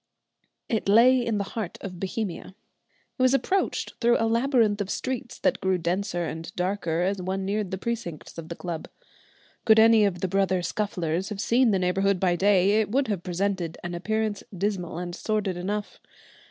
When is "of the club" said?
8.39-8.87